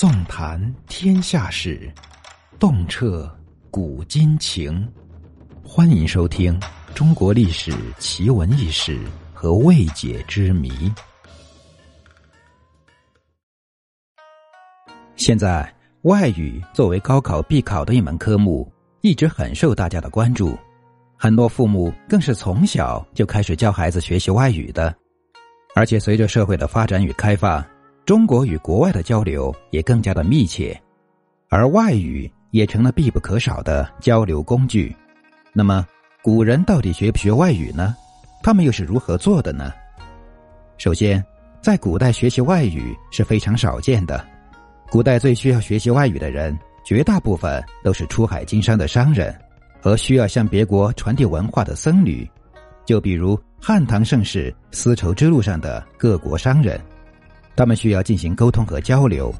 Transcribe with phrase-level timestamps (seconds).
[0.00, 1.92] 纵谈天下事，
[2.58, 3.30] 洞彻
[3.70, 4.90] 古今情。
[5.62, 6.58] 欢迎收听
[6.94, 8.98] 《中国历史奇闻异事
[9.34, 10.70] 和未解之谜》。
[15.16, 15.70] 现在，
[16.04, 18.72] 外语作为高考必考的一门科目，
[19.02, 20.58] 一直很受大家的关注。
[21.14, 24.96] 很多父母更是从小就开始教孩子学习外语的，
[25.74, 27.62] 而且随着社会的发展与开放，
[28.10, 30.76] 中国与国外的交流也更加的密切，
[31.48, 34.92] 而外语也成了必不可少的交流工具。
[35.52, 35.86] 那么，
[36.20, 37.94] 古人到底学不学外语呢？
[38.42, 39.72] 他们又是如何做的呢？
[40.76, 41.24] 首先，
[41.62, 44.26] 在古代学习外语是非常少见的。
[44.90, 49.32] 古代最需要学习外语的人，绝大部分都是出海经商的商人。
[49.80, 52.28] 和需要向别国传递文化的僧侣，
[52.84, 56.80] 就比如汉唐盛世丝绸之路上的各国商人，
[57.60, 59.30] 他们需要进行沟通和交流。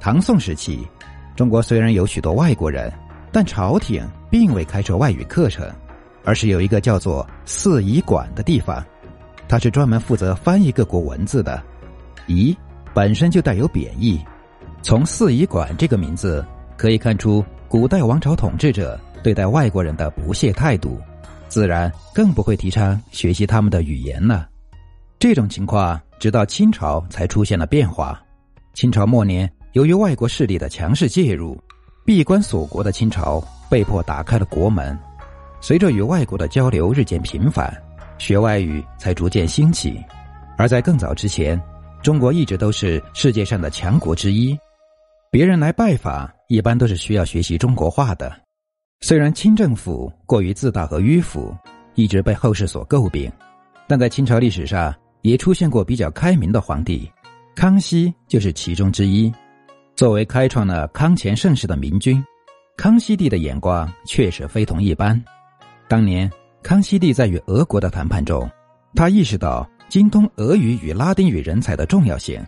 [0.00, 0.84] 唐宋时期，
[1.36, 2.92] 中国虽然有许多外国人，
[3.30, 5.70] 但朝廷并未开设外语课程，
[6.24, 8.84] 而是有一个叫做四夷馆的地方，
[9.46, 11.62] 它是专门负责翻译各国文字的。
[12.26, 12.52] 夷
[12.92, 14.20] 本身就带有贬义，
[14.82, 16.44] 从四夷馆这个名字
[16.76, 18.98] 可以看出，古代王朝统治者。
[19.22, 21.00] 对待外国人的不屑态度，
[21.46, 24.49] 自然更不会提倡学习他们的语言了。
[25.20, 28.18] 这种情况直到清朝才出现了变化。
[28.72, 31.62] 清朝末年，由于外国势力的强势介入，
[32.06, 34.98] 闭关锁国的清朝被迫打开了国门。
[35.60, 37.70] 随着与外国的交流日渐频繁，
[38.16, 40.02] 学外语才逐渐兴起。
[40.56, 41.60] 而在更早之前，
[42.02, 44.58] 中国一直都是世界上的强国之一，
[45.30, 48.34] 别人来拜访一般都是需要学习中国话的。
[49.02, 51.54] 虽然清政府过于自大和迂腐，
[51.94, 53.30] 一直被后世所诟病，
[53.86, 57.10] 但在清朝历史上也出现过比较开明的皇帝，
[57.54, 59.32] 康熙就是其中之一。
[59.94, 62.24] 作为开创了康乾盛世的明君，
[62.76, 65.22] 康熙帝的眼光确实非同一般。
[65.88, 66.30] 当年，
[66.62, 68.48] 康熙帝在与俄国的谈判中，
[68.94, 72.42] 他意识到精通俄语与拉丁语人才的重要性，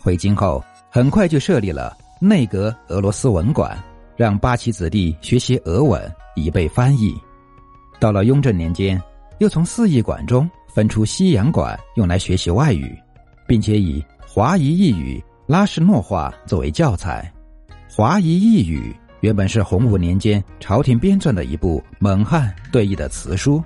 [0.00, 3.78] 回京后很快就设立了内阁俄罗斯文馆。
[4.16, 7.16] 让八旗子弟学习俄文，以备翻译。
[8.00, 9.00] 到了雍正年间，
[9.38, 12.96] 又从四艺馆中分出西洋馆，用来学习外语，
[13.46, 17.32] 并且以华夷异语拉什诺话作为教材。
[17.88, 23.62] 华夷异语原本是洪武年间朝廷编撰的一部蒙汉对译的词书，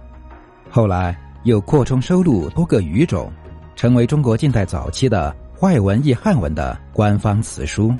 [0.70, 3.32] 后来又扩充收录多个语种，
[3.74, 7.94] 成为中国近代早期的外文译汉文的官方词书。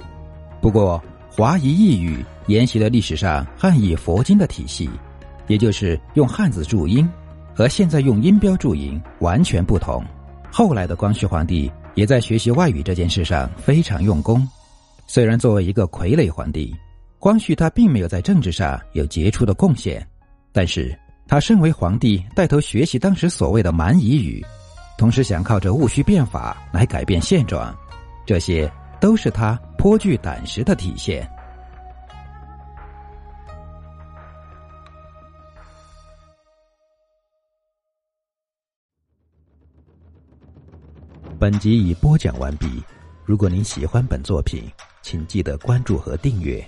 [0.61, 4.91] 不过，华夷异语沿袭了历史上汉译佛经的体系，
[5.47, 7.09] 也就是用汉字注音，
[7.55, 10.05] 和现在用音标注音完全不同。
[10.51, 14.47] 后来的光绪皇帝也在学习外语这件事上非常用功。
[15.07, 16.75] 虽然作为一个傀儡皇帝，
[17.19, 20.07] 光绪他并没有在政治上有杰出的贡献，
[20.53, 24.45] 但是他身为皇帝，带头学习当时所谓的蛮夷语，
[24.99, 27.75] 同时想靠着戊戌变法来改变现状，
[28.27, 28.71] 这些
[29.01, 29.59] 都是他。
[29.83, 31.29] 颇具胆识的体现。
[41.43, 42.69] 本集已播讲完毕。
[43.25, 44.63] 如果您喜欢本作品，
[45.03, 46.65] 请记得关注和订阅。